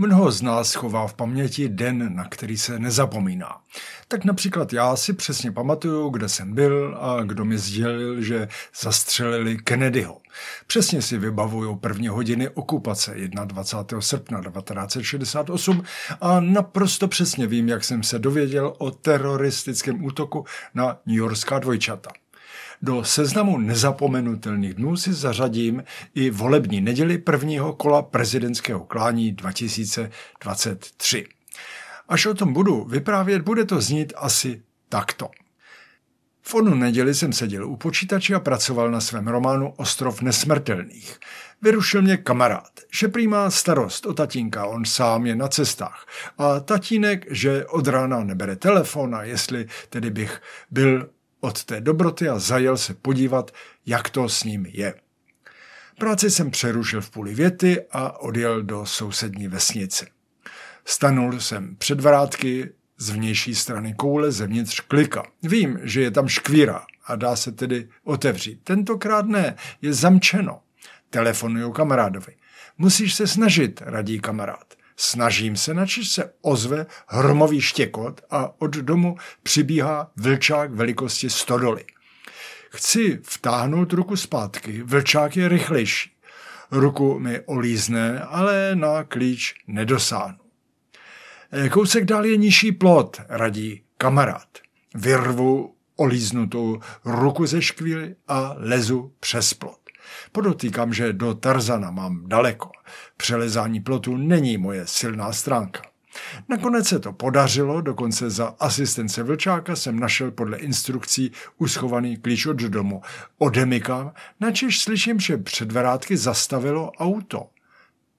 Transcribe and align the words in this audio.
Mnoho 0.00 0.30
z 0.30 0.42
nás 0.42 0.74
chová 0.74 1.06
v 1.06 1.14
paměti 1.14 1.68
den, 1.68 2.16
na 2.16 2.24
který 2.24 2.58
se 2.58 2.78
nezapomíná. 2.78 3.56
Tak 4.08 4.24
například 4.24 4.72
já 4.72 4.96
si 4.96 5.12
přesně 5.12 5.52
pamatuju, 5.52 6.08
kde 6.08 6.28
jsem 6.28 6.54
byl 6.54 6.98
a 7.00 7.22
kdo 7.22 7.44
mi 7.44 7.58
sdělil, 7.58 8.22
že 8.22 8.48
zastřelili 8.80 9.58
Kennedyho. 9.58 10.20
Přesně 10.66 11.02
si 11.02 11.18
vybavuju 11.18 11.76
první 11.76 12.08
hodiny 12.08 12.48
okupace 12.48 13.14
21. 13.44 14.00
srpna 14.00 14.42
1968 14.42 15.82
a 16.20 16.40
naprosto 16.40 17.08
přesně 17.08 17.46
vím, 17.46 17.68
jak 17.68 17.84
jsem 17.84 18.02
se 18.02 18.18
dověděl 18.18 18.74
o 18.78 18.90
teroristickém 18.90 20.04
útoku 20.04 20.44
na 20.74 20.98
New 21.06 21.16
Yorkská 21.16 21.58
dvojčata. 21.58 22.10
Do 22.82 23.04
seznamu 23.04 23.58
nezapomenutelných 23.58 24.74
dnů 24.74 24.96
si 24.96 25.12
zařadím 25.12 25.84
i 26.14 26.30
volební 26.30 26.80
neděli 26.80 27.18
prvního 27.18 27.72
kola 27.72 28.02
prezidentského 28.02 28.80
klání 28.80 29.32
2023. 29.32 31.26
Až 32.08 32.26
o 32.26 32.34
tom 32.34 32.52
budu 32.52 32.84
vyprávět, 32.84 33.42
bude 33.42 33.64
to 33.64 33.80
znít 33.80 34.12
asi 34.16 34.62
takto. 34.88 35.30
V 36.42 36.54
onu 36.54 36.74
neděli 36.74 37.14
jsem 37.14 37.32
seděl 37.32 37.66
u 37.66 37.76
počítače 37.76 38.34
a 38.34 38.40
pracoval 38.40 38.90
na 38.90 39.00
svém 39.00 39.28
románu 39.28 39.74
Ostrov 39.76 40.22
nesmrtelných. 40.22 41.18
Vyrušil 41.62 42.02
mě 42.02 42.16
kamarád, 42.16 42.70
že 42.92 43.08
prý 43.08 43.28
má 43.28 43.50
starost 43.50 44.06
o 44.06 44.12
tatínka, 44.12 44.66
on 44.66 44.84
sám 44.84 45.26
je 45.26 45.36
na 45.36 45.48
cestách. 45.48 46.06
A 46.38 46.60
tatínek, 46.60 47.26
že 47.30 47.66
od 47.66 47.86
rána 47.86 48.24
nebere 48.24 48.56
telefon 48.56 49.14
a 49.14 49.22
jestli 49.22 49.66
tedy 49.88 50.10
bych 50.10 50.42
byl 50.70 51.10
od 51.40 51.64
té 51.64 51.80
dobroty 51.80 52.28
a 52.28 52.38
zajel 52.38 52.76
se 52.76 52.94
podívat, 52.94 53.50
jak 53.86 54.10
to 54.10 54.28
s 54.28 54.44
ním 54.44 54.66
je. 54.66 54.94
Práci 55.98 56.30
jsem 56.30 56.50
přerušil 56.50 57.00
v 57.00 57.10
půli 57.10 57.34
věty 57.34 57.80
a 57.90 58.20
odjel 58.20 58.62
do 58.62 58.86
sousední 58.86 59.48
vesnice. 59.48 60.06
Stanul 60.84 61.40
jsem 61.40 61.76
před 61.76 62.00
vrátky 62.00 62.70
z 62.98 63.10
vnější 63.10 63.54
strany 63.54 63.94
koule 63.94 64.32
zevnitř 64.32 64.80
klika. 64.80 65.22
Vím, 65.42 65.78
že 65.82 66.02
je 66.02 66.10
tam 66.10 66.28
škvíra 66.28 66.86
a 67.06 67.16
dá 67.16 67.36
se 67.36 67.52
tedy 67.52 67.88
otevřít. 68.04 68.60
Tentokrát 68.64 69.26
ne, 69.26 69.56
je 69.82 69.92
zamčeno. 69.92 70.60
Telefonuju 71.10 71.72
kamarádovi. 71.72 72.36
Musíš 72.78 73.14
se 73.14 73.26
snažit, 73.26 73.82
radí 73.84 74.20
kamarád. 74.20 74.74
Snažím 75.02 75.56
se, 75.56 75.74
načež 75.74 76.08
se 76.08 76.32
ozve 76.42 76.86
hromový 77.08 77.60
štěkot 77.60 78.20
a 78.30 78.60
od 78.60 78.70
domu 78.70 79.16
přibíhá 79.42 80.10
vlčák 80.16 80.70
velikosti 80.74 81.30
stodoly. 81.30 81.84
Chci 82.70 83.20
vtáhnout 83.22 83.92
ruku 83.92 84.16
zpátky, 84.16 84.82
vlčák 84.82 85.36
je 85.36 85.48
rychlejší. 85.48 86.10
Ruku 86.70 87.18
mi 87.18 87.40
olízne, 87.40 88.20
ale 88.20 88.70
na 88.74 89.04
klíč 89.04 89.54
nedosáhnu. 89.66 90.38
E, 91.52 91.68
kousek 91.68 92.04
dál 92.04 92.24
je 92.26 92.36
nižší 92.36 92.72
plot, 92.72 93.20
radí 93.28 93.82
kamarád. 93.96 94.48
Vyrvu 94.94 95.74
olíznutou 95.96 96.80
ruku 97.04 97.46
ze 97.46 97.62
škvíly 97.62 98.16
a 98.28 98.54
lezu 98.56 99.12
přes 99.20 99.54
plot. 99.54 99.79
Podotýkám, 100.32 100.92
že 100.92 101.12
do 101.12 101.34
Tarzana 101.34 101.90
mám 101.90 102.28
daleko. 102.28 102.70
Přelezání 103.16 103.80
plotu 103.80 104.16
není 104.16 104.58
moje 104.58 104.86
silná 104.86 105.32
stránka. 105.32 105.82
Nakonec 106.48 106.88
se 106.88 106.98
to 106.98 107.12
podařilo, 107.12 107.80
dokonce 107.80 108.30
za 108.30 108.54
asistence 108.60 109.22
Vlčáka 109.22 109.76
jsem 109.76 110.00
našel 110.00 110.30
podle 110.30 110.58
instrukcí 110.58 111.32
uschovaný 111.58 112.16
klíč 112.16 112.46
od 112.46 112.56
domu. 112.56 113.02
Odemykám, 113.38 114.12
načež 114.40 114.80
slyším, 114.80 115.20
že 115.20 115.36
před 115.36 115.68
dverátky 115.68 116.16
zastavilo 116.16 116.92
auto. 116.92 117.50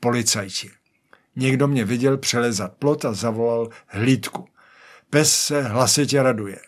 Policajti. 0.00 0.70
Někdo 1.36 1.68
mě 1.68 1.84
viděl 1.84 2.18
přelezat 2.18 2.72
plot 2.72 3.04
a 3.04 3.12
zavolal 3.12 3.68
hlídku. 3.86 4.48
Pes 5.10 5.36
se 5.36 5.62
hlasitě 5.62 6.22
raduje. 6.22 6.58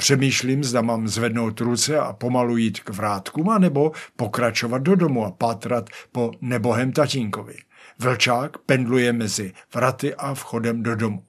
Přemýšlím, 0.00 0.64
zda 0.64 0.82
mám 0.82 1.08
zvednout 1.08 1.60
ruce 1.60 1.98
a 1.98 2.12
pomalu 2.12 2.56
jít 2.56 2.80
k 2.80 2.90
vrátkům, 2.90 3.48
anebo 3.48 3.92
pokračovat 4.16 4.82
do 4.82 4.96
domu 4.96 5.26
a 5.26 5.30
pátrat 5.30 5.90
po 6.12 6.30
nebohem 6.40 6.92
tatínkovi. 6.92 7.54
Vlčák 7.98 8.58
pendluje 8.58 9.12
mezi 9.12 9.52
vraty 9.74 10.14
a 10.14 10.34
vchodem 10.34 10.82
do 10.82 10.96
domu. 10.96 11.24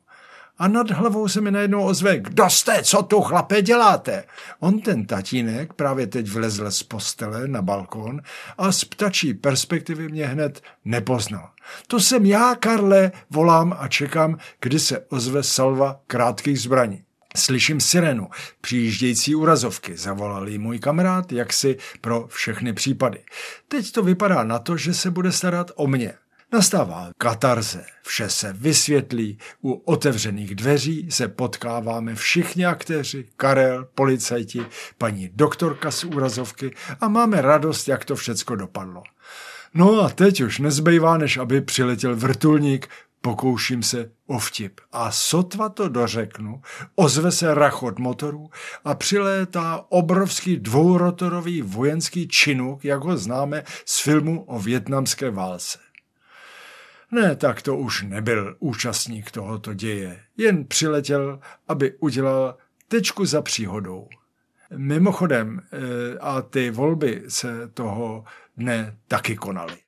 A 0.58 0.68
nad 0.68 0.92
hlavou 0.92 1.28
se 1.28 1.42
mi 1.42 1.52
najednou 1.52 1.84
ozve, 1.84 2.20
kdo 2.20 2.50
jste, 2.50 2.84
co 2.84 3.04
tu 3.04 3.22
chlape 3.22 3.62
děláte? 3.62 4.24
On 4.60 4.82
ten 4.82 5.06
tatínek 5.06 5.74
právě 5.74 6.08
teď 6.08 6.30
vlezl 6.30 6.72
z 6.72 6.84
postele 6.84 7.48
na 7.48 7.62
balkon 7.62 8.22
a 8.58 8.72
z 8.72 8.84
ptačí 8.84 9.34
perspektivy 9.34 10.10
mě 10.10 10.28
hned 10.28 10.62
nepoznal. 10.86 11.50
To 11.88 12.00
jsem 12.00 12.26
já, 12.26 12.56
Karle, 12.56 13.12
volám 13.30 13.76
a 13.80 13.88
čekám, 13.88 14.38
kdy 14.62 14.80
se 14.80 15.00
ozve 15.00 15.44
salva 15.44 16.00
krátkých 16.08 16.60
zbraní. 16.60 17.04
Slyším 17.38 17.82
sirenu, 17.82 18.28
přijíždějící 18.62 19.36
urazovky, 19.36 19.98
zavolal 19.98 20.50
jí 20.50 20.58
můj 20.58 20.80
kamarád, 20.80 21.32
jaksi 21.32 21.78
pro 22.02 22.28
všechny 22.28 22.74
případy. 22.74 23.24
Teď 23.68 23.92
to 23.92 24.04
vypadá 24.04 24.44
na 24.44 24.60
to, 24.60 24.78
že 24.78 24.94
se 24.94 25.12
bude 25.12 25.32
starat 25.32 25.72
o 25.76 25.88
mě. 25.88 26.14
Nastává 26.54 27.10
katarze, 27.18 27.86
vše 28.04 28.30
se 28.30 28.54
vysvětlí, 28.54 29.38
u 29.64 29.72
otevřených 29.72 30.56
dveří 30.56 31.12
se 31.12 31.28
potkáváme 31.28 32.16
všichni 32.16 32.66
aktéři, 32.66 33.28
Karel, 33.38 33.88
policajti, 33.96 34.66
paní 34.98 35.30
doktorka 35.34 35.92
z 35.92 36.04
úrazovky 36.04 36.76
a 37.00 37.08
máme 37.08 37.42
radost, 37.42 37.88
jak 37.88 38.06
to 38.06 38.16
všecko 38.16 38.56
dopadlo. 38.56 39.04
No 39.74 40.02
a 40.02 40.10
teď 40.10 40.42
už 40.42 40.60
nezbývá, 40.60 41.18
než 41.18 41.38
aby 41.38 41.62
přiletěl 41.62 42.16
vrtulník, 42.16 42.90
Pokouším 43.22 43.84
se 43.84 44.12
o 44.28 44.40
vtip 44.40 44.82
a 44.92 45.12
sotva 45.12 45.70
to 45.70 45.90
dořeknu, 45.90 46.62
ozve 46.96 47.32
se 47.32 47.54
rachot 47.54 48.00
motorů 48.00 48.50
a 48.86 48.96
přilétá 48.96 49.86
obrovský 49.90 50.58
dvourotorový 50.58 51.62
vojenský 51.62 52.28
činuk, 52.28 52.86
jak 52.86 53.04
ho 53.04 53.18
známe 53.18 53.64
z 53.86 54.00
filmu 54.00 54.44
o 54.44 54.60
větnamské 54.60 55.32
válce. 55.32 55.80
Ne, 57.12 57.36
tak 57.36 57.62
to 57.62 57.78
už 57.78 58.02
nebyl 58.02 58.56
účastník 58.60 59.32
tohoto 59.32 59.74
děje, 59.74 60.20
jen 60.38 60.66
přiletěl, 60.66 61.40
aby 61.68 61.94
udělal 62.00 62.58
tečku 62.88 63.26
za 63.26 63.42
příhodou. 63.42 64.08
Mimochodem, 64.78 65.62
eh, 65.62 66.18
a 66.20 66.42
ty 66.42 66.72
volby 66.72 67.24
se 67.28 67.68
toho 67.74 68.24
dne 68.58 68.98
taky 69.08 69.36
konaly. 69.36 69.82